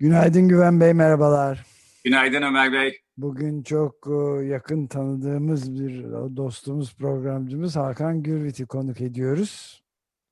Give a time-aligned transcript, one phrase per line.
[0.00, 1.66] Günaydın Güven Bey, merhabalar.
[2.04, 3.00] Günaydın Ömer Bey.
[3.16, 6.04] Bugün çok e, yakın tanıdığımız bir
[6.36, 9.82] dostumuz, programcımız Hakan Gürvit'i konuk ediyoruz.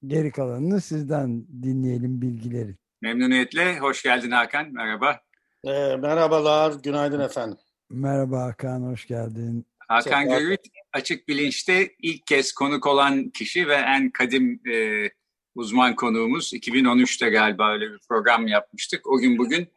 [0.06, 2.76] Geri kalanını sizden dinleyelim bilgileri.
[3.02, 3.78] Memnuniyetle.
[3.78, 4.73] Hoş geldin Hakan.
[4.73, 5.20] Merhaba.
[5.64, 7.59] E, merhabalar, günaydın efendim.
[7.90, 9.66] Merhaba Hakan, hoş geldin.
[9.78, 10.60] Hakan Gürvit
[10.93, 15.06] açık bilinçte ilk kez konuk olan kişi ve en kadim e,
[15.59, 16.52] uzman konuğumuz.
[16.52, 19.06] 2013'te galiba öyle bir program yapmıştık.
[19.06, 19.68] O gün bugün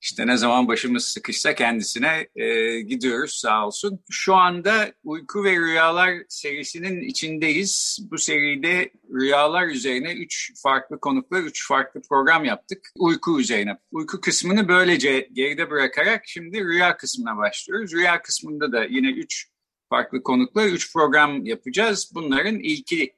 [0.00, 4.00] işte ne zaman başımız sıkışsa kendisine e, gidiyoruz sağ olsun.
[4.10, 7.98] Şu anda Uyku ve Rüyalar serisinin içindeyiz.
[8.10, 12.90] Bu seride rüyalar üzerine üç farklı konukla üç farklı program yaptık.
[12.98, 13.78] Uyku üzerine.
[13.92, 17.92] Uyku kısmını böylece geride bırakarak şimdi rüya kısmına başlıyoruz.
[17.92, 19.48] Rüya kısmında da yine üç
[19.88, 22.12] farklı konukla üç program yapacağız.
[22.14, 23.14] Bunların ilki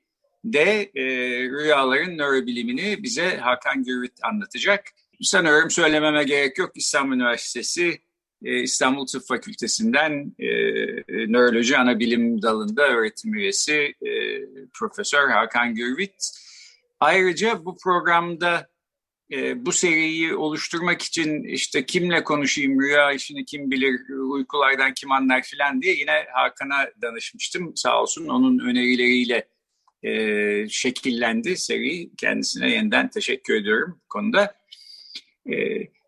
[0.53, 1.05] de e,
[1.49, 4.85] rüyaların nörobilimini bize Hakan Gürvit anlatacak.
[5.23, 6.71] Sanıyorum söylememe gerek yok.
[6.75, 8.01] İstanbul Üniversitesi
[8.45, 10.49] e, İstanbul Tıp Fakültesinden e,
[11.33, 14.11] nöroloji anabilim dalında öğretim üyesi e,
[14.75, 16.31] Profesör Hakan Gürvit.
[17.01, 18.69] Ayrıca bu programda
[19.33, 25.43] e, bu seriyi oluşturmak için işte kimle konuşayım, rüya işini kim bilir, uykulardan kim anlar
[25.43, 27.73] filan diye yine Hakan'a danışmıştım.
[27.77, 29.49] Sağ olsun onun önerileriyle
[30.03, 32.11] e, şekillendi seri.
[32.17, 34.55] Kendisine yeniden teşekkür ediyorum bu konuda.
[35.53, 35.55] E,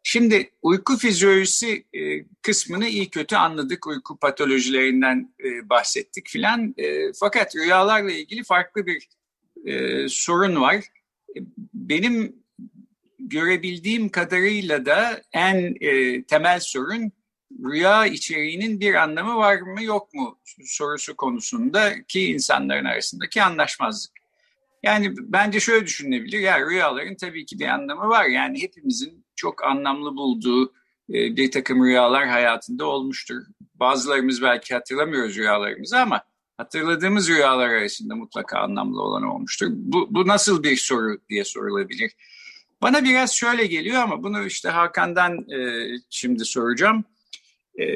[0.02, 3.86] şimdi uyku fizyolojisi e, kısmını iyi kötü anladık.
[3.86, 6.74] Uyku patolojilerinden e, bahsettik filan.
[6.78, 9.08] E, fakat rüyalarla ilgili farklı bir
[9.66, 10.74] e, sorun var.
[11.36, 11.38] E,
[11.74, 12.36] benim
[13.18, 17.12] görebildiğim kadarıyla da en e, temel sorun
[17.50, 24.12] rüya içeriğinin bir anlamı var mı yok mu sorusu konusunda ki insanların arasındaki anlaşmazlık.
[24.82, 26.38] Yani bence şöyle düşünülebilir.
[26.38, 28.24] Ya rüyaların tabii ki bir anlamı var.
[28.24, 30.72] Yani hepimizin çok anlamlı bulduğu
[31.10, 33.42] e, bir takım rüyalar hayatında olmuştur.
[33.74, 36.22] Bazılarımız belki hatırlamıyoruz rüyalarımızı ama
[36.56, 39.66] hatırladığımız rüyalar arasında mutlaka anlamlı olan olmuştur.
[39.70, 42.12] Bu, bu nasıl bir soru diye sorulabilir.
[42.82, 47.04] Bana biraz şöyle geliyor ama bunu işte Hakan'dan e, şimdi soracağım.
[47.78, 47.86] E,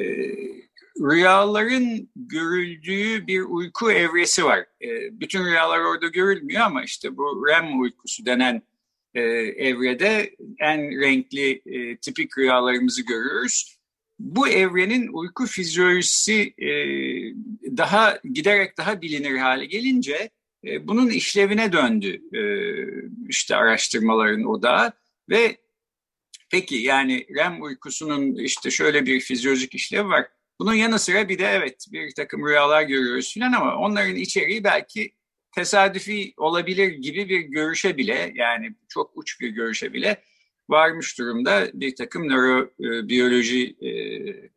[0.99, 4.59] rüyaların görüldüğü bir uyku evresi var.
[4.59, 8.61] E, bütün rüyalar orada görülmüyor ama işte bu REM uykusu denen
[9.15, 13.77] e, evrede en renkli e, tipik rüyalarımızı görüyoruz.
[14.19, 16.69] Bu evrenin uyku fizyolojisi e,
[17.77, 20.29] daha giderek daha bilinir hale gelince
[20.81, 22.21] bunun işlevine döndü
[23.29, 24.91] işte araştırmaların odağı
[25.29, 25.57] ve
[26.53, 30.27] peki yani REM uykusunun işte şöyle bir fizyolojik işlevi var.
[30.59, 35.13] Bunun yanı sıra bir de evet bir takım rüyalar görüyoruz falan ama onların içeriği belki
[35.55, 40.23] tesadüfi olabilir gibi bir görüşe bile yani çok uç bir görüşe bile
[40.69, 43.91] varmış durumda bir takım nörobiyoloji e,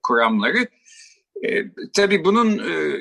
[0.02, 0.68] kuramları.
[1.44, 1.64] E,
[1.94, 3.00] tabii bunun e,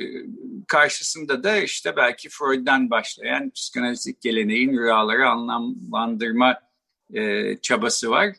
[0.67, 6.59] karşısında da işte belki Freud'dan başlayan psikanalitik geleneğin rüyaları anlamlandırma
[7.13, 8.35] e, çabası var.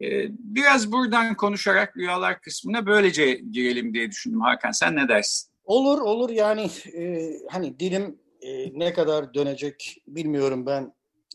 [0.00, 0.06] E,
[0.38, 4.40] biraz buradan konuşarak rüyalar kısmına böylece girelim diye düşündüm.
[4.40, 5.50] Hakan sen ne dersin?
[5.64, 10.92] Olur olur yani e, hani dilim e, ne kadar dönecek bilmiyorum ben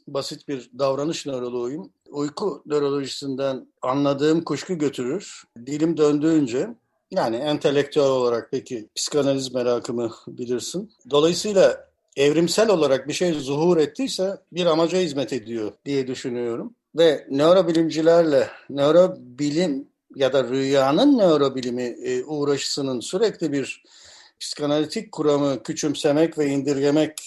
[0.07, 1.94] basit bir davranış nöroloğuyum.
[2.09, 5.44] Uyku nörolojisinden anladığım kuşku götürür.
[5.66, 6.69] Dilim döndüğünce
[7.12, 10.92] yani entelektüel olarak peki psikanaliz merakımı bilirsin.
[11.09, 16.75] Dolayısıyla evrimsel olarak bir şey zuhur ettiyse bir amaca hizmet ediyor diye düşünüyorum.
[16.95, 23.84] Ve nörobilimcilerle nörobilim ya da rüyanın nörobilimi e, uğraşısının sürekli bir
[24.40, 27.18] psikanalitik kuramı küçümsemek ve indirgemek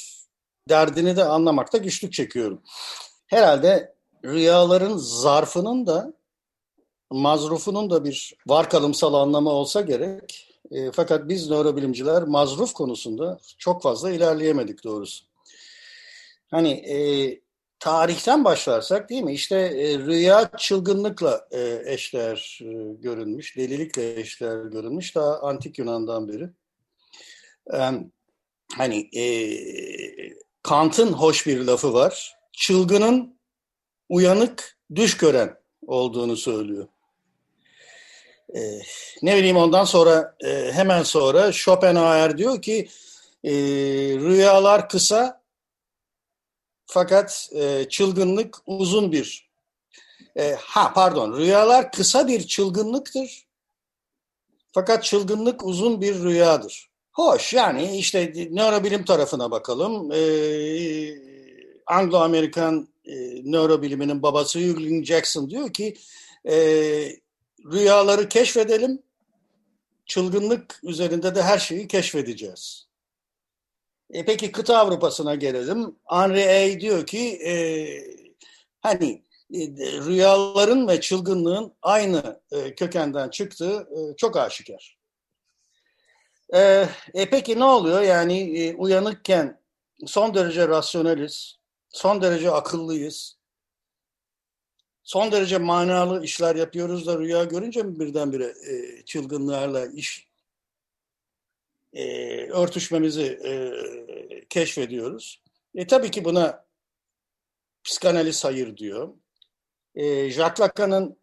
[0.68, 2.62] derdini de anlamakta güçlük çekiyorum.
[3.26, 6.12] Herhalde rüyaların zarfının da
[7.10, 10.48] mazrufunun da bir varkalımsal anlamı olsa gerek.
[10.70, 15.24] E, fakat biz nörobilimciler mazruf konusunda çok fazla ilerleyemedik doğrusu.
[16.50, 16.96] Hani e,
[17.78, 19.32] tarihten başlarsak değil mi?
[19.32, 26.50] İşte e, rüya çılgınlıkla e, eşler e, görünmüş, delilikle eşler görünmüş daha antik Yunan'dan beri.
[27.72, 27.78] E,
[28.76, 29.24] hani e,
[30.62, 32.36] Kant'ın hoş bir lafı var.
[32.52, 33.38] Çılgının
[34.08, 35.56] uyanık düş gören
[35.86, 36.88] olduğunu söylüyor.
[38.54, 38.80] Ee,
[39.22, 42.88] ne bileyim ondan sonra e, hemen sonra Schopenhauer diyor ki
[43.44, 43.52] e,
[44.18, 45.42] rüyalar kısa
[46.86, 49.50] fakat e, çılgınlık uzun bir
[50.36, 53.46] e, ha pardon rüyalar kısa bir çılgınlıktır
[54.76, 56.90] fakat çılgınlık uzun bir rüyadır.
[57.12, 60.12] Hoş yani işte nörobilim tarafına bakalım.
[60.12, 60.18] Ee,
[61.86, 65.94] Anglo-Amerikan e, nörobiliminin babası Hugh Jackson diyor ki
[66.48, 66.56] e,
[67.72, 69.02] rüyaları keşfedelim,
[70.06, 72.86] çılgınlık üzerinde de her şeyi keşfedeceğiz.
[74.10, 75.96] E peki kıta Avrupa'sına gelelim.
[76.04, 76.80] Henry A.
[76.80, 77.54] diyor ki e,
[78.80, 79.24] hani
[79.54, 79.58] e,
[80.06, 84.98] rüyaların ve çılgınlığın aynı e, kökenden çıktığı e, çok aşikar.
[86.54, 88.02] E, e peki ne oluyor?
[88.02, 89.60] Yani e, uyanıkken
[90.06, 91.58] son derece rasyoneliz,
[91.88, 93.36] son derece akıllıyız,
[95.02, 100.25] son derece manalı işler yapıyoruz da rüya görünce mi birdenbire e, çılgınlarla iş
[101.92, 102.06] e,
[102.50, 103.72] örtüşmemizi e,
[104.48, 105.42] keşfediyoruz.
[105.74, 106.66] E, tabii ki buna
[107.84, 109.14] psikanaliz hayır diyor.
[109.94, 111.18] E, Jacques Lacan'ın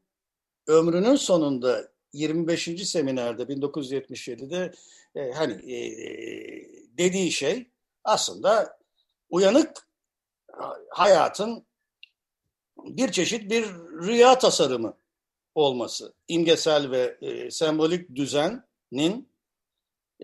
[0.67, 2.89] ömrünün sonunda 25.
[2.89, 4.71] seminerde 1977'de
[5.15, 5.77] e, hani e,
[6.97, 7.71] dediği şey
[8.03, 8.77] aslında
[9.29, 9.87] uyanık
[10.89, 11.65] hayatın
[12.77, 13.65] bir çeşit bir
[14.01, 14.97] rüya tasarımı
[15.55, 16.13] olması.
[16.27, 19.32] imgesel ve e, sembolik düzenin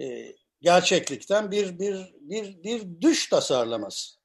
[0.02, 4.20] e, gerçeklikten bir bir bir bir düş tasarlaması.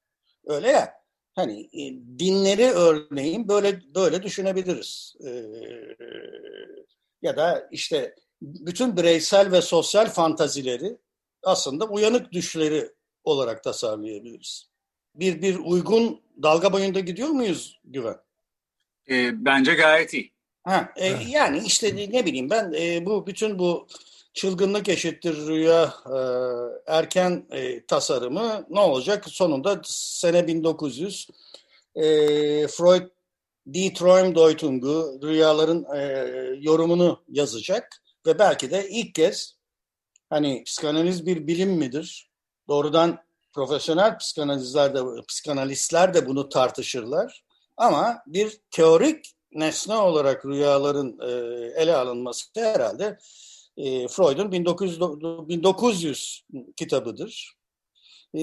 [0.47, 0.95] Öyle ya.
[1.35, 1.83] Hani e,
[2.19, 5.15] dinleri örneğin böyle böyle düşünebiliriz.
[5.27, 5.31] E,
[7.23, 10.99] ya da işte bütün bireysel ve sosyal fantazileri
[11.43, 12.91] aslında uyanık düşleri
[13.25, 14.71] olarak tasarlayabiliriz.
[15.15, 18.17] Bir bir uygun dalga boyunda gidiyor muyuz Güven?
[19.11, 20.33] E, bence gayet iyi.
[20.65, 23.87] Ha, e, Yani işte ne bileyim ben e, bu bütün bu
[24.35, 26.19] çılgınlık eşittir rüya e,
[26.87, 29.25] erken e, tasarımı ne olacak?
[29.29, 31.29] Sonunda sene 1900
[31.95, 32.03] e,
[32.67, 33.09] Freud
[33.73, 36.01] Die Traumdeutungu rüyaların e,
[36.61, 39.57] yorumunu yazacak ve belki de ilk kez
[40.31, 42.31] hani psikanaliz bir bilim midir?
[42.69, 43.19] Doğrudan
[43.53, 47.45] profesyonel psikanalizler de psikanalistler de bunu tartışırlar.
[47.77, 51.31] Ama bir teorik nesne olarak rüyaların e,
[51.83, 53.19] ele alınması herhalde
[53.77, 56.45] e, Freud'un 1900, 1900
[56.77, 57.55] kitabıdır.
[58.35, 58.41] E,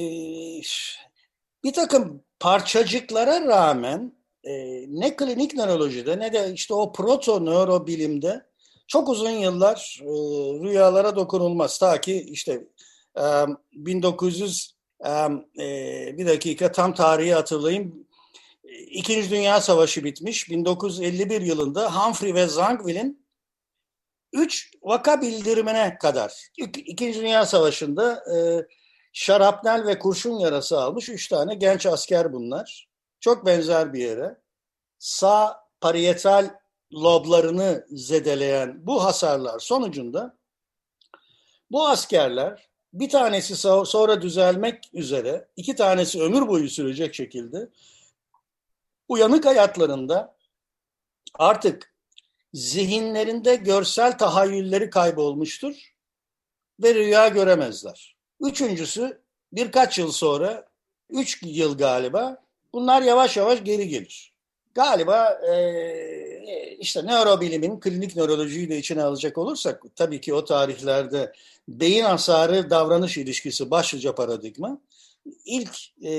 [1.64, 4.52] bir takım parçacıklara rağmen e,
[4.88, 8.46] ne klinik nörolojide ne de işte o proto nörobilimde
[8.88, 10.08] çok uzun yıllar e,
[10.64, 11.80] rüyalara dokunulmaz.
[11.80, 12.68] Ta ki işte
[13.18, 13.24] e,
[13.72, 14.76] 1900
[15.60, 18.08] e, bir dakika tam tarihi hatırlayayım.
[18.88, 20.50] İkinci Dünya Savaşı bitmiş.
[20.50, 23.21] 1951 yılında Humphrey ve Zangwill'in
[24.34, 26.34] üç vaka bildirimine kadar.
[26.58, 28.66] İkinci Dünya Savaşı'nda e,
[29.14, 32.88] şarapnel ve kurşun yarası almış üç tane genç asker bunlar.
[33.20, 34.38] Çok benzer bir yere.
[35.00, 36.50] Sağ parietal
[36.94, 40.38] loblarını zedeleyen bu hasarlar sonucunda
[41.72, 43.56] bu askerler bir tanesi
[43.86, 47.70] sonra düzelmek üzere, iki tanesi ömür boyu sürecek şekilde
[49.08, 50.38] uyanık hayatlarında
[51.34, 51.91] artık
[52.54, 55.76] zihinlerinde görsel tahayyülleri kaybolmuştur
[56.84, 58.16] ve rüya göremezler.
[58.42, 59.22] Üçüncüsü
[59.54, 60.68] birkaç yıl sonra,
[61.10, 62.44] üç yıl galiba
[62.74, 64.34] bunlar yavaş yavaş geri gelir.
[64.76, 71.34] Galiba e, işte nörobilimin klinik nörolojiyi de içine alacak olursak tabii ki o tarihlerde
[71.68, 74.82] beyin hasarı davranış ilişkisi başlıca paradigma
[75.46, 76.14] ilk e,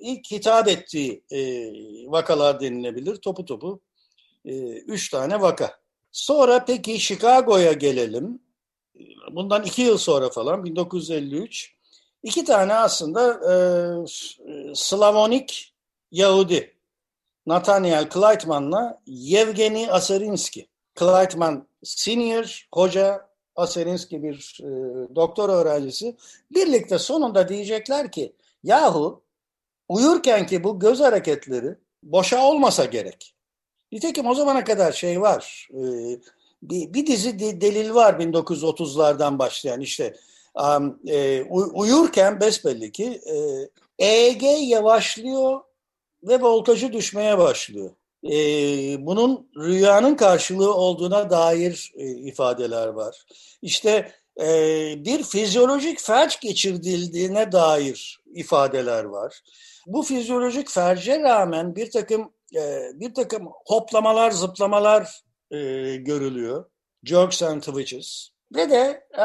[0.00, 1.40] ilk hitap ettiği e,
[2.10, 3.16] vakalar denilebilir.
[3.16, 3.80] Topu topu
[4.86, 5.78] üç tane vaka.
[6.12, 8.42] Sonra peki Chicago'ya gelelim.
[9.32, 11.78] Bundan iki yıl sonra falan 1953
[12.22, 13.54] iki tane aslında e,
[14.74, 15.74] Slavonik
[16.10, 16.76] Yahudi
[17.46, 20.68] Nathaniel Kleitman'la Yevgeni Aserinski.
[20.94, 24.68] Kleitman senior hoca, Aserinski bir e,
[25.14, 26.16] doktor öğrencisi.
[26.50, 29.22] Birlikte sonunda diyecekler ki yahu
[29.88, 33.34] uyurken ki bu göz hareketleri boşa olmasa gerek.
[33.92, 35.68] Nitekim o zamana kadar şey var.
[35.72, 35.80] E,
[36.62, 40.16] bir, bir dizi delil var 1930'lardan başlayan işte
[40.54, 41.42] um, e,
[41.72, 43.36] uyurken besbelli ki e,
[44.06, 45.60] EEG yavaşlıyor
[46.22, 47.90] ve voltajı düşmeye başlıyor.
[48.24, 48.30] E,
[49.06, 53.26] bunun rüyanın karşılığı olduğuna dair e, ifadeler var.
[53.62, 54.46] İşte e,
[55.04, 59.40] bir fizyolojik felç geçirildiğine dair ifadeler var.
[59.88, 65.58] Bu fizyolojik ferce rağmen bir takım e, bir takım hoplamalar, zıplamalar e,
[65.96, 66.64] görülüyor.
[67.04, 68.28] Jerks and twitches.
[68.54, 69.24] Ve de e,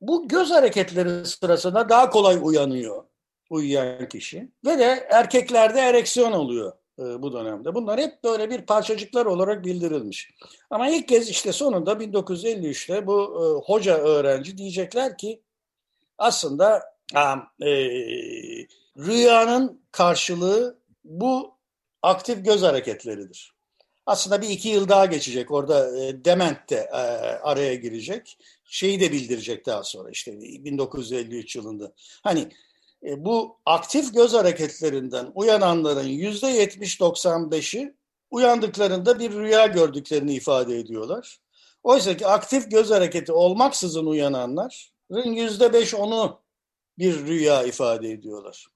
[0.00, 3.04] bu göz hareketleri sırasında daha kolay uyanıyor
[3.50, 4.48] uyuyan kişi.
[4.64, 7.74] Ve de erkeklerde ereksiyon oluyor e, bu dönemde.
[7.74, 10.30] Bunlar hep böyle bir parçacıklar olarak bildirilmiş.
[10.70, 15.42] Ama ilk kez işte sonunda 1953'te bu e, hoca öğrenci diyecekler ki
[16.18, 16.82] aslında
[17.62, 17.70] e,
[18.98, 21.58] rüyanın karşılığı bu
[22.02, 23.52] aktif göz hareketleridir.
[24.06, 25.50] Aslında bir iki yıl daha geçecek.
[25.50, 26.96] Orada e, Dement de e,
[27.42, 28.38] araya girecek.
[28.64, 31.92] Şeyi de bildirecek daha sonra işte 1953 yılında.
[32.22, 32.48] Hani
[33.04, 37.94] e, bu aktif göz hareketlerinden uyananların yüzde 70-95'i
[38.30, 41.40] uyandıklarında bir rüya gördüklerini ifade ediyorlar.
[41.82, 46.40] Oysa ki aktif göz hareketi olmaksızın uyananların yüzde 5-10'u
[46.98, 48.66] bir rüya ifade ediyorlar.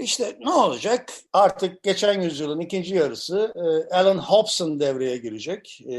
[0.00, 1.12] İşte ne olacak?
[1.32, 5.80] Artık geçen yüzyılın ikinci yarısı e, Alan Hobson devreye girecek.
[5.90, 5.96] E,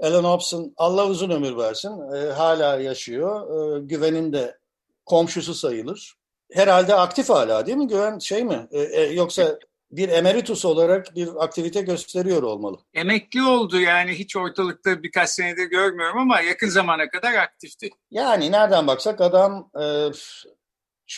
[0.00, 2.14] Alan Hobson Allah uzun ömür versin.
[2.14, 3.76] E, hala yaşıyor.
[3.76, 4.58] E, güvenin de
[5.06, 6.14] komşusu sayılır.
[6.52, 8.18] Herhalde aktif hala değil mi Güven?
[8.18, 8.68] Şey mi?
[8.70, 9.58] E, e, yoksa
[9.90, 12.78] bir emeritus olarak bir aktivite gösteriyor olmalı.
[12.94, 17.90] Emekli oldu yani hiç ortalıkta birkaç senedir görmüyorum ama yakın zamana kadar aktifti.
[18.10, 20.10] Yani nereden baksak adam e,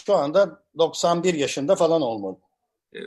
[0.05, 2.37] şu anda 91 yaşında falan olmalı.
[2.95, 2.99] E,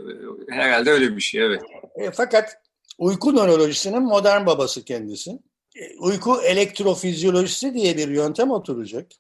[0.50, 1.62] herhalde öyle bir şey evet.
[1.96, 2.58] E, fakat
[2.98, 5.32] uyku nörolojisinin modern babası kendisi.
[5.76, 9.12] E, uyku elektrofizyolojisi diye bir yöntem oturacak.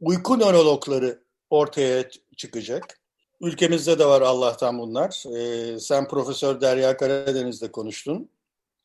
[0.00, 1.18] Uyku nörologları
[1.50, 2.04] ortaya
[2.36, 3.00] çıkacak.
[3.40, 5.24] Ülkemizde de var Allah'tan bunlar.
[5.36, 8.28] Ee, sen Profesör Derya Karadeniz'de konuştun.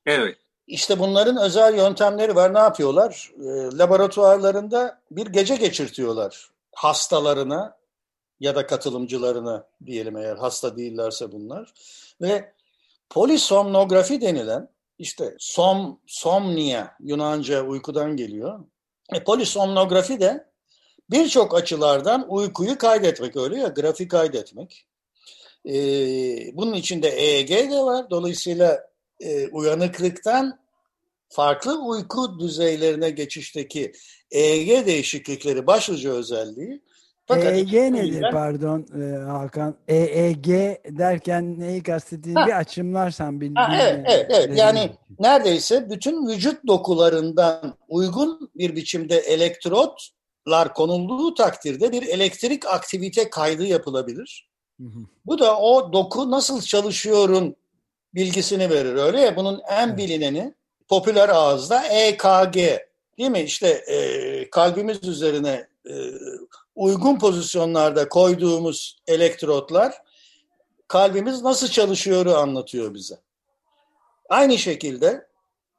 [0.06, 0.38] Evet.
[0.68, 2.54] İşte bunların özel yöntemleri var.
[2.54, 3.32] Ne yapıyorlar?
[3.40, 7.78] Ee, laboratuvarlarında bir gece geçirtiyorlar hastalarına
[8.40, 11.74] ya da katılımcılarına diyelim eğer hasta değillerse bunlar.
[12.22, 12.54] Ve
[13.10, 18.60] polisomnografi denilen işte som, somnia Yunanca uykudan geliyor.
[19.14, 20.46] E, polisomnografi de
[21.10, 24.86] birçok açılardan uykuyu kaydetmek öyle ya grafik kaydetmek.
[25.66, 25.74] E,
[26.58, 28.10] bunun içinde EEG de var.
[28.10, 28.90] Dolayısıyla
[29.20, 30.60] e, uyanıklıktan
[31.30, 33.92] farklı uyku düzeylerine geçişteki
[34.32, 36.82] EEG değişiklikleri başlıca özelliği.
[37.28, 39.76] Fakat EEG nedir pardon e, Hakan?
[39.88, 40.48] EEG
[40.98, 42.48] derken neyi kastettiğini ha.
[42.48, 43.68] bir açımlarsan bildiğin.
[43.82, 44.58] Evet, evet, evet.
[44.58, 50.10] Yani neredeyse bütün vücut dokularından uygun bir biçimde elektrot
[50.48, 54.50] lar konulduğu takdirde bir elektrik aktivite kaydı yapılabilir.
[54.82, 55.00] Hı hı.
[55.26, 57.56] Bu da o doku nasıl çalışıyorun
[58.16, 58.96] bilgisini verir.
[58.96, 59.98] Öyle ya bunun en evet.
[59.98, 60.54] bilineni
[60.88, 62.56] popüler ağızda EKG
[63.18, 63.42] değil mi?
[63.42, 65.94] İşte e, kalbimiz üzerine e,
[66.76, 69.94] uygun pozisyonlarda koyduğumuz elektrotlar
[70.88, 73.20] kalbimiz nasıl çalışıyoru anlatıyor bize.
[74.30, 75.28] Aynı şekilde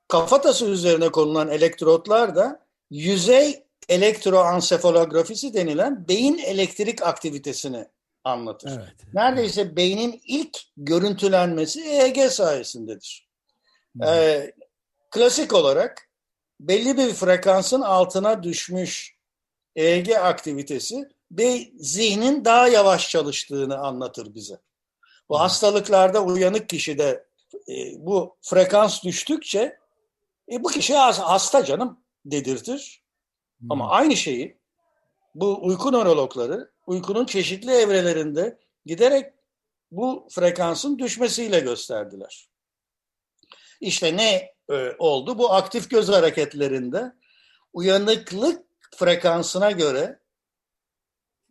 [0.08, 7.88] kafatası üzerine konulan elektrotlar da yüzey elektroansefalografisi denilen beyin elektrik aktivitesini
[8.24, 8.70] anlatır.
[8.70, 9.14] Evet.
[9.14, 13.28] Neredeyse beynin ilk görüntülenmesi EEG sayesindedir.
[14.06, 14.52] Ee,
[15.10, 16.08] klasik olarak
[16.60, 19.15] belli bir frekansın altına düşmüş
[19.76, 24.58] EEG aktivitesi ve zihnin daha yavaş çalıştığını anlatır bize.
[25.28, 27.26] Bu hastalıklarda uyanık kişide
[27.68, 29.78] e, bu frekans düştükçe
[30.52, 33.02] e, bu kişi hasta canım dedirtir.
[33.70, 33.92] Ama hmm.
[33.92, 34.58] aynı şeyi
[35.34, 39.32] bu uyku nörologları uykunun çeşitli evrelerinde giderek
[39.90, 42.48] bu frekansın düşmesiyle gösterdiler.
[43.80, 45.38] İşte ne e, oldu?
[45.38, 47.12] Bu aktif göz hareketlerinde
[47.72, 48.66] uyanıklık
[48.96, 50.20] frekansına göre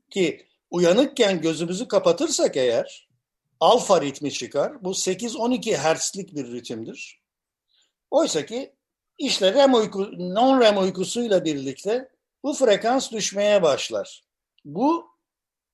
[0.10, 3.10] ki uyanıkken gözümüzü kapatırsak eğer
[3.60, 4.84] alfa ritmi çıkar.
[4.84, 7.22] Bu 8-12 Hz'lik bir ritimdir.
[8.12, 8.76] Oysa ki
[9.18, 12.10] işte REM uyku, non-REM uykusuyla birlikte
[12.44, 14.24] bu frekans düşmeye başlar.
[14.66, 15.08] Bu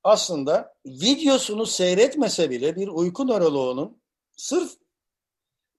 [0.04, 4.02] aslında videosunu seyretmese bile bir uyku nöroloğunun
[4.36, 4.72] sırf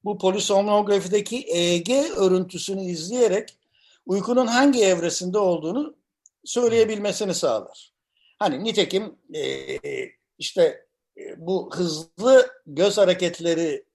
[0.03, 3.57] bu polisomnografideki EEG örüntüsünü izleyerek
[4.05, 5.95] uykunun hangi evresinde olduğunu
[6.45, 7.93] söyleyebilmesini sağlar.
[8.39, 9.79] Hani nitekim e,
[10.37, 10.85] işte
[11.17, 13.85] e, bu hızlı göz hareketleri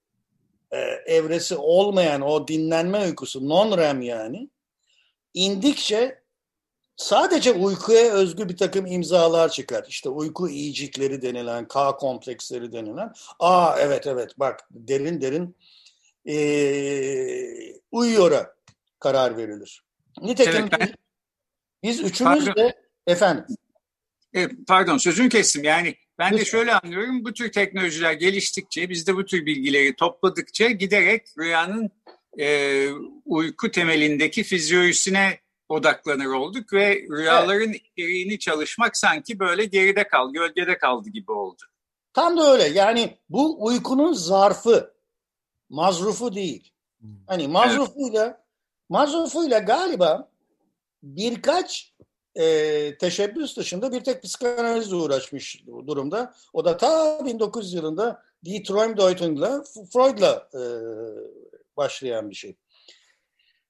[0.71, 4.51] e, evresi olmayan o dinlenme uykusu non-REM yani
[5.35, 6.23] indikçe
[6.97, 9.87] sadece uykuya özgü bir takım imzalar çıkar.
[9.89, 13.13] İşte uyku iyicikleri denilen, K kompleksleri denilen.
[13.39, 15.57] Aa evet evet bak derin derin
[16.29, 16.37] e,
[17.93, 18.55] uyuyora
[19.01, 19.88] karar verilir.
[20.23, 20.95] Nitekim evet, ben...
[21.83, 23.45] biz üçümüz de efendim.
[24.35, 25.65] E, pardon sözünü kestim.
[25.65, 27.25] Yani ben de şöyle anlıyorum.
[27.25, 31.91] Bu tür teknolojiler geliştikçe, biz de bu tür bilgileri topladıkça giderek rüyanın
[32.39, 32.89] e,
[33.25, 37.83] uyku temelindeki fizyolojisine odaklanır olduk ve rüyaların evet.
[37.97, 41.63] içeriğini çalışmak sanki böyle geride kal, gölgede kaldı gibi oldu.
[42.13, 42.65] Tam da öyle.
[42.65, 44.95] Yani bu uykunun zarfı,
[45.69, 46.73] mazrufu değil.
[47.01, 47.09] Hmm.
[47.27, 48.48] Hani mazrufuyla,
[48.91, 49.09] evet.
[49.09, 50.29] mazrufuyla galiba
[51.03, 51.95] birkaç
[52.35, 56.35] e, teşebbüs dışında bir tek psikanalizle uğraşmış durumda.
[56.53, 60.63] O da ta 1900 yılında Detroit Deutung'la, Freud'la e,
[61.77, 62.57] başlayan bir şey.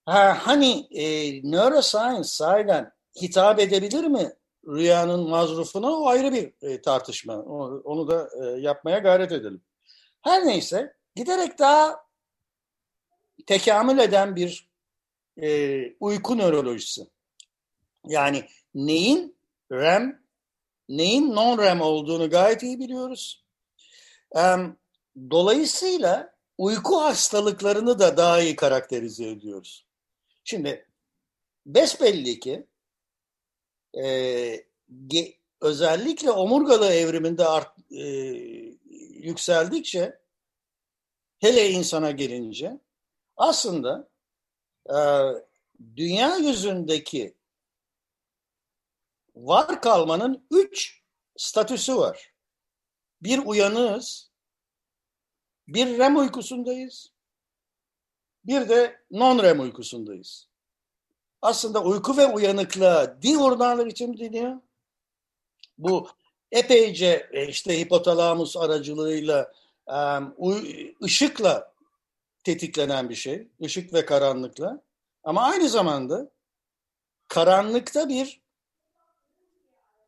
[0.06, 1.04] Ha, hani e,
[1.50, 4.32] neuroscience sahiden hitap edebilir mi
[4.66, 7.42] rüyanın mazrufuna o ayrı bir e, tartışma.
[7.42, 9.62] Onu, onu da e, yapmaya gayret edelim.
[10.22, 12.00] Her neyse giderek daha
[13.46, 14.67] tekamül eden bir
[15.42, 17.06] e, uyku nörolojisi.
[18.06, 19.36] Yani neyin
[19.72, 20.22] REM,
[20.88, 23.44] neyin non-REM olduğunu gayet iyi biliyoruz.
[25.30, 29.86] Dolayısıyla uyku hastalıklarını da daha iyi karakterize ediyoruz.
[30.44, 30.86] Şimdi
[31.66, 32.66] besbelli ki
[34.02, 34.04] e,
[35.06, 38.04] ge, özellikle omurgalı evriminde art, e,
[39.22, 40.18] yükseldikçe
[41.38, 42.78] hele insana gelince
[43.36, 44.17] aslında e,
[45.96, 47.34] dünya yüzündeki
[49.36, 51.02] var kalmanın üç
[51.36, 52.32] statüsü var.
[53.22, 54.30] Bir uyanığız,
[55.68, 57.12] bir REM uykusundayız,
[58.44, 60.48] bir de non-REM uykusundayız.
[61.42, 64.60] Aslında uyku ve uyanıklığa diurnal ritim deniyor.
[65.78, 66.08] Bu
[66.52, 69.52] epeyce e, işte hipotalamus aracılığıyla
[71.02, 71.74] ışıkla
[72.48, 73.48] tetiklenen bir şey.
[73.60, 74.82] Işık ve karanlıkla.
[75.24, 76.30] Ama aynı zamanda
[77.28, 78.40] karanlıkta bir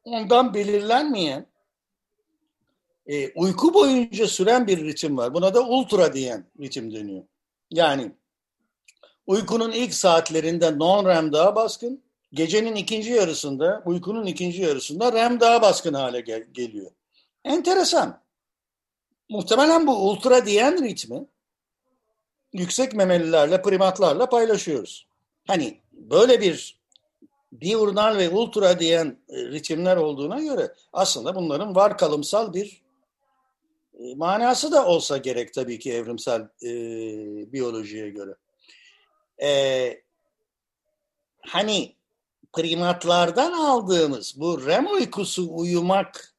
[0.04, 1.46] ondan belirlenmeyen
[3.06, 5.34] e, uyku boyunca süren bir ritim var.
[5.34, 7.24] Buna da ultra diyen ritim deniyor.
[7.70, 8.12] Yani
[9.26, 15.94] uykunun ilk saatlerinde non-REM daha baskın, gecenin ikinci yarısında, uykunun ikinci yarısında REM daha baskın
[15.94, 16.90] hale gel- geliyor.
[17.44, 18.20] Enteresan.
[19.28, 21.26] Muhtemelen bu ultra diyen ritmi
[22.52, 25.06] yüksek memelilerle, primatlarla paylaşıyoruz.
[25.46, 26.80] Hani böyle bir
[27.60, 32.82] diurnal ve ultra diyen e, ritimler olduğuna göre aslında bunların var kalımsal bir
[33.98, 36.72] e, manası da olsa gerek tabii ki evrimsel e,
[37.52, 38.34] biyolojiye göre.
[39.42, 40.02] E,
[41.40, 41.94] hani
[42.52, 46.34] primatlardan aldığımız bu REM uykusu uyumak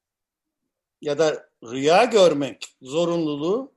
[1.02, 3.72] ya da rüya görmek zorunluluğu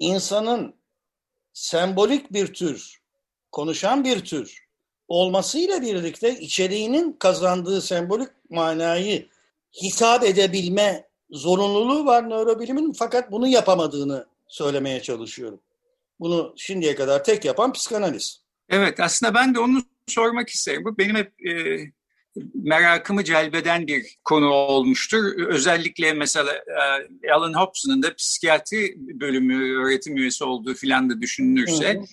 [0.00, 0.74] insanın
[1.52, 3.00] sembolik bir tür,
[3.52, 4.66] konuşan bir tür
[5.08, 9.28] olmasıyla birlikte içeriğinin kazandığı sembolik manayı
[9.82, 15.60] hitap edebilme zorunluluğu var nörobilimin fakat bunu yapamadığını söylemeye çalışıyorum.
[16.20, 18.40] Bunu şimdiye kadar tek yapan psikanaliz.
[18.68, 20.84] Evet aslında ben de onu sormak isterim.
[20.84, 21.80] Bu benim hep e,
[22.54, 25.46] merakımı celbeden bir konu olmuştur.
[25.46, 26.52] Özellikle mesela
[27.22, 31.94] e, Alan Hobson'ın da psikiyatri bölümü öğretim üyesi olduğu filan da düşünülürse.
[31.94, 32.04] Hı hı.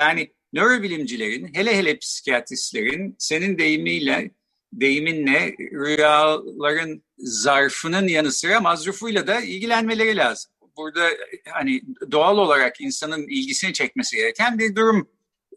[0.00, 4.30] Yani nörobilimcilerin, hele hele psikiyatristlerin senin deyimiyle,
[4.72, 10.52] deyiminle rüyaların zarfının yanı sıra mazrufuyla da ilgilenmeleri lazım.
[10.76, 11.08] Burada
[11.50, 15.08] hani doğal olarak insanın ilgisini çekmesi gereken bir durum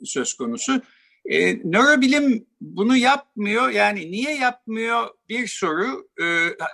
[0.06, 0.82] söz konusu.
[1.30, 3.70] E, nörobilim bunu yapmıyor.
[3.70, 6.08] Yani niye yapmıyor bir soru.
[6.22, 6.26] E,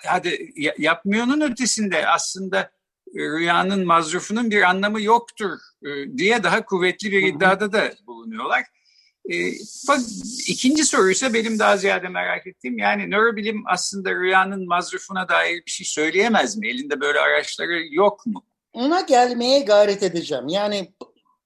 [0.06, 2.72] hadi yapmıyor'nun ötesinde aslında
[3.16, 5.50] rüyanın mazrufunun bir anlamı yoktur
[5.86, 8.64] e, diye daha kuvvetli bir iddiada da bulunuyorlar.
[9.32, 9.36] E,
[9.88, 10.00] bak,
[10.48, 15.72] ikinci soru ise benim daha ziyade merak ettiğim yani nörobilim aslında rüyanın mazrufuna dair bir
[15.72, 16.70] şey söyleyemez mi?
[16.70, 18.46] Elinde böyle araçları yok mu?
[18.74, 20.48] Ona gelmeye gayret edeceğim.
[20.48, 20.94] Yani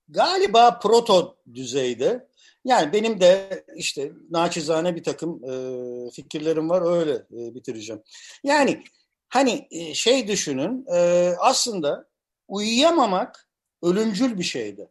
[0.07, 2.28] galiba proto düzeyde
[2.69, 8.01] yani benim de işte naçizane bir takım e, fikirlerim var öyle e, bitireceğim.
[8.43, 8.83] Yani
[9.29, 12.09] Hani e, şey düşünün e, aslında
[12.47, 13.49] uyuyamamak
[13.81, 14.89] ölümcül bir şeydi.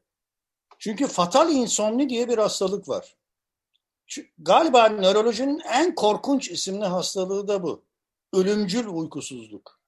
[0.79, 3.17] Çünkü fatal insomni diye bir hastalık var.
[4.39, 7.85] Galiba nörolojinin en korkunç isimli hastalığı da bu.
[8.33, 9.81] Ölümcül uykusuzluk.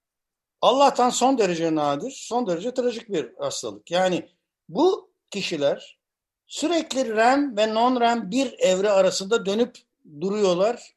[0.61, 3.91] Allah'tan son derece nadir, son derece trajik bir hastalık.
[3.91, 4.29] Yani
[4.69, 5.99] bu kişiler
[6.51, 9.77] sürekli REM ve non-REM bir evre arasında dönüp
[10.21, 10.93] duruyorlar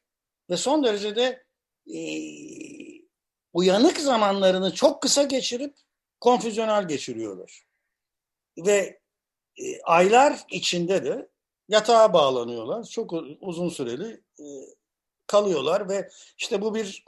[0.49, 1.43] ve son derecede
[1.93, 1.99] e,
[3.53, 5.75] uyanık zamanlarını çok kısa geçirip
[6.19, 7.65] konfüzyonel geçiriyorlar.
[8.57, 8.99] Ve
[9.57, 11.29] e, aylar içinde de
[11.67, 12.83] yatağa bağlanıyorlar.
[12.83, 14.45] Çok uzun süreli e,
[15.27, 17.05] kalıyorlar ve işte bu bir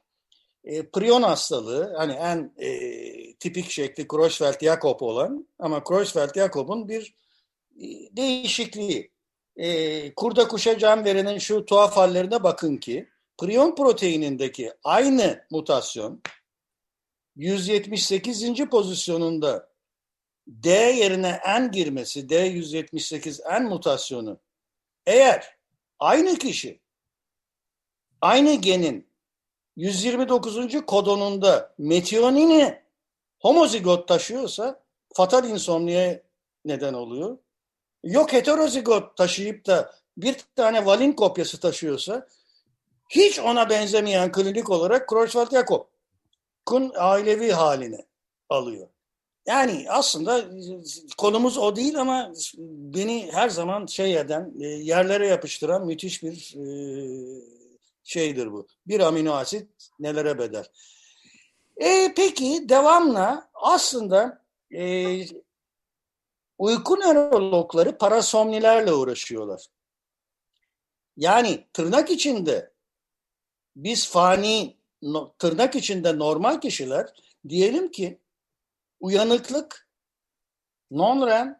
[0.63, 2.69] e, prion hastalığı hani en e,
[3.33, 7.26] tipik şekli Creutzfeldt-Jakob olan ama Creutzfeldt-Jakob'un bir
[8.11, 9.11] değişikliği.
[9.55, 16.21] E, kurda kuşa can verenin şu tuhaf hallerine bakın ki prion proteinindeki aynı mutasyon
[17.35, 18.65] 178.
[18.65, 19.69] pozisyonunda
[20.47, 24.39] D yerine N girmesi, D178N mutasyonu
[25.05, 25.57] eğer
[25.99, 26.81] aynı kişi
[28.21, 29.07] aynı genin
[29.75, 30.85] 129.
[30.85, 32.81] kodonunda metionini
[33.39, 36.23] homozigot taşıyorsa fatal insomniye
[36.65, 37.37] neden oluyor.
[38.07, 42.27] Yok heterozigot taşıyıp da bir tane valin kopyası taşıyorsa
[43.09, 48.05] hiç ona benzemeyen klinik olarak Creutzfeldt-Jakob'un ailevi halini
[48.49, 48.87] alıyor.
[49.45, 50.45] Yani aslında
[51.17, 52.31] konumuz o değil ama
[52.67, 56.67] beni her zaman şey eden, e, yerlere yapıştıran müthiş bir e,
[58.03, 58.67] şeydir bu.
[58.87, 59.67] Bir amino asit
[59.99, 60.65] nelere bedel.
[61.77, 64.41] E, peki devamla aslında
[64.71, 65.17] e,
[66.57, 69.65] uyku nörologları parasomnilerle uğraşıyorlar.
[71.17, 72.71] Yani tırnak içinde
[73.75, 74.77] biz fani
[75.39, 77.07] tırnak içinde normal kişiler
[77.49, 78.19] diyelim ki
[78.99, 79.87] uyanıklık,
[80.91, 81.59] non-REM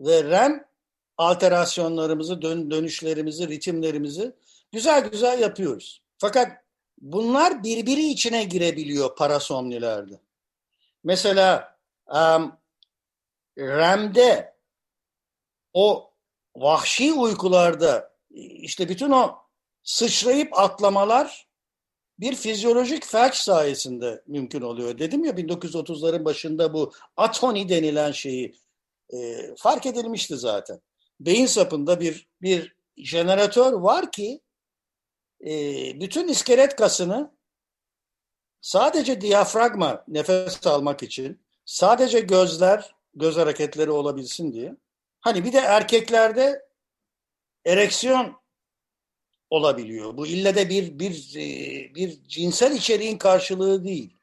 [0.00, 0.68] ve REM
[1.16, 4.36] alterasyonlarımızı, dön dönüşlerimizi, ritimlerimizi
[4.72, 6.02] güzel güzel yapıyoruz.
[6.18, 6.64] Fakat
[7.00, 10.20] bunlar birbiri içine girebiliyor parasomnilerde.
[11.04, 12.57] Mesela um,
[13.58, 14.54] REM'de
[15.72, 16.10] o
[16.56, 19.36] vahşi uykularda işte bütün o
[19.82, 21.48] sıçrayıp atlamalar
[22.20, 24.98] bir fizyolojik felç sayesinde mümkün oluyor.
[24.98, 28.54] Dedim ya 1930'ların başında bu atoni denilen şeyi
[29.12, 29.16] e,
[29.56, 30.80] fark edilmişti zaten.
[31.20, 34.40] Beyin sapında bir bir jeneratör var ki
[35.46, 35.50] e,
[36.00, 37.34] bütün iskelet kasını
[38.60, 44.76] sadece diyafragma nefes almak için, sadece gözler, göz hareketleri olabilsin diye.
[45.20, 46.68] Hani bir de erkeklerde
[47.64, 48.36] ereksiyon
[49.50, 50.16] olabiliyor.
[50.16, 54.14] Bu ille de bir bir e, bir cinsel içeriğin karşılığı değil.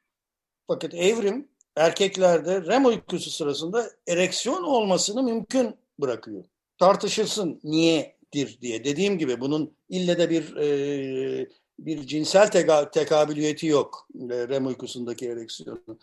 [0.67, 6.43] Fakat evrim erkeklerde REM uykusu sırasında ereksiyon olmasını mümkün bırakıyor.
[6.77, 8.83] Tartışılsın niyedir diye.
[8.83, 11.47] Dediğim gibi bunun ille de bir e,
[11.79, 15.99] bir cinsel teka, tekabiliyeti yok e, REM uykusundaki ereksiyonu.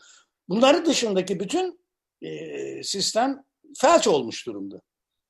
[0.49, 1.82] Bunların dışındaki bütün
[2.23, 3.45] e, sistem
[3.79, 4.81] felç olmuş durumda.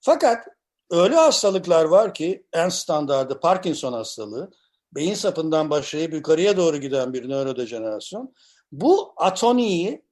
[0.00, 0.46] Fakat
[0.90, 4.50] öyle hastalıklar var ki en standardı Parkinson hastalığı,
[4.94, 8.34] beyin sapından başlayıp yukarıya doğru giden bir nörodejenerasyon.
[8.72, 10.04] Bu atoniyi,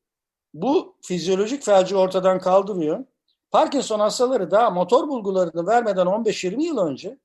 [0.54, 3.04] bu fizyolojik felci ortadan kaldırıyor.
[3.50, 7.18] Parkinson hastaları daha motor bulgularını vermeden 15-20 yıl önce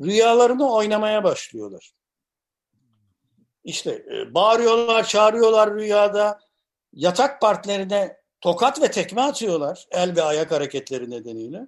[0.00, 1.92] rüyalarını oynamaya başlıyorlar.
[3.64, 6.40] İşte e, bağırıyorlar, çağırıyorlar rüyada,
[6.92, 11.66] yatak partnerine tokat ve tekme atıyorlar el ve ayak hareketleri nedeniyle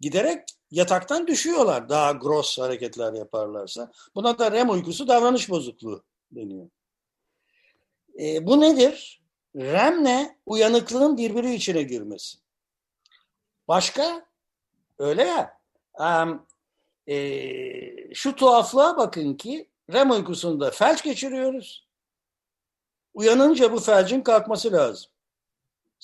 [0.00, 3.92] giderek yataktan düşüyorlar daha gross hareketler yaparlarsa.
[4.14, 6.68] Buna da REM uykusu davranış bozukluğu deniyor.
[8.20, 9.22] E, bu nedir?
[9.56, 12.38] REM'le uyanıklığın birbiri içine girmesi.
[13.68, 14.26] Başka?
[14.98, 15.58] Öyle ya.
[15.98, 16.46] Um,
[17.06, 21.88] e, şu tuhaflığa bakın ki REM uykusunda felç geçiriyoruz.
[23.14, 25.13] Uyanınca bu felcin kalkması lazım.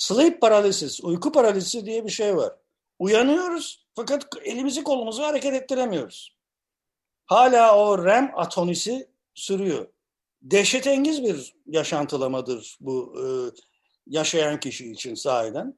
[0.01, 2.53] Sleep paralysis, uyku paralizisi diye bir şey var.
[2.99, 6.37] Uyanıyoruz fakat elimizi kolumuzu hareket ettiremiyoruz.
[7.27, 9.87] Hala o REM atonisi sürüyor.
[10.43, 13.25] Dehşetengiz bir yaşantılamadır bu e,
[14.07, 15.75] yaşayan kişi için sahiden.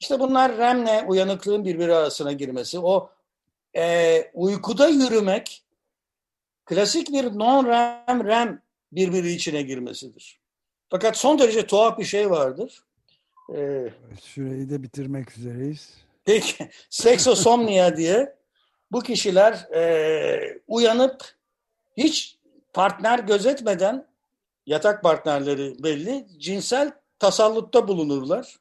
[0.00, 3.10] İşte bunlar REM'le uyanıklığın birbiri arasına girmesi, o
[3.76, 5.64] e, uykuda yürümek
[6.64, 10.40] klasik bir non-REM, REM birbiri içine girmesidir.
[10.90, 12.84] Fakat son derece tuhaf bir şey vardır.
[13.52, 13.88] Ee,
[14.20, 15.94] Süreyi de bitirmek üzereyiz.
[16.24, 18.36] Peki, seksosomnia diye
[18.92, 21.22] bu kişiler e, uyanıp
[21.96, 22.38] hiç
[22.72, 24.06] partner gözetmeden
[24.66, 28.56] yatak partnerleri belli cinsel tasallutta bulunurlar.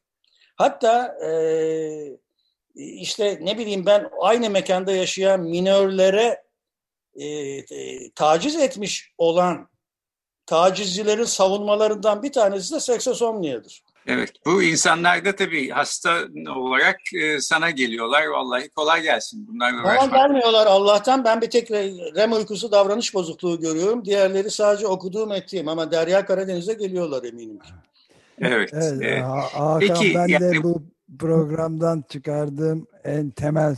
[0.55, 1.29] Hatta e,
[2.75, 6.43] işte ne bileyim ben aynı mekanda yaşayan minörlere
[7.15, 9.69] e, e, taciz etmiş olan
[10.45, 13.83] tacizcilerin savunmalarından bir tanesi de seksosomniyadır.
[14.07, 16.19] Evet, bu insanlar da tabii hasta
[16.55, 18.27] olarak e, sana geliyorlar.
[18.27, 19.47] Vallahi kolay gelsin.
[19.47, 21.23] Bunlar Bana gelmiyorlar Allah'tan.
[21.23, 21.71] Ben bir tek
[22.15, 24.05] REM uykusu davranış bozukluğu görüyorum.
[24.05, 27.69] Diğerleri sadece okuduğum ettiğim ama Derya Karadeniz'e geliyorlar eminim ki.
[28.41, 28.69] Evet.
[28.73, 30.55] evet e, Hakan Peki, ben yani...
[30.55, 30.83] de bu
[31.19, 33.75] programdan çıkardığım en temel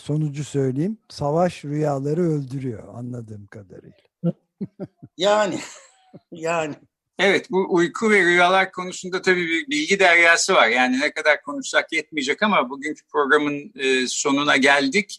[0.00, 0.98] sonucu söyleyeyim.
[1.08, 3.96] Savaş rüyaları öldürüyor anladığım kadarıyla.
[5.16, 5.58] yani
[6.32, 6.74] yani
[7.22, 10.68] Evet bu uyku ve rüyalar konusunda tabii bir bilgi deryası var.
[10.68, 15.16] Yani ne kadar konuşsak yetmeyecek ama bugünkü programın e, sonuna geldik.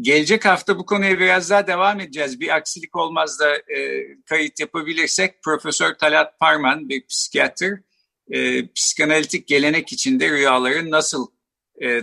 [0.00, 2.40] Gelecek hafta bu konuya biraz daha devam edeceğiz.
[2.40, 7.72] Bir aksilik olmaz da e, kayıt yapabilirsek Profesör Talat Parman bir psikiyatr
[8.30, 11.26] e, psikanalitik gelenek içinde rüyaların nasıl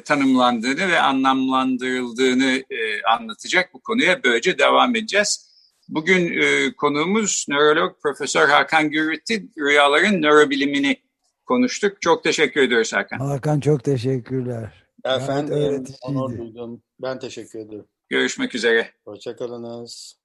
[0.06, 2.64] tanımlandığını ve anlamlandırıldığını
[3.10, 3.74] anlatacak.
[3.74, 5.51] Bu konuya böylece devam edeceğiz.
[5.92, 9.46] Bugün e, konuğumuz nörolog Profesör Hakan Gürüt'ti.
[9.58, 10.98] Rüyaların nörobilimini
[11.46, 12.02] konuştuk.
[12.02, 13.20] Çok teşekkür ediyoruz Hakan.
[13.20, 14.88] Hakan çok teşekkürler.
[15.06, 16.82] Efendim, onur duydum.
[17.02, 17.86] Ben teşekkür ederim.
[18.10, 18.88] Görüşmek üzere.
[19.06, 20.22] Hoşçakalınız.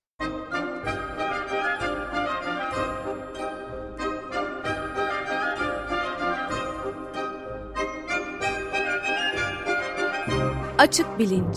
[10.79, 11.57] Açık Bilinç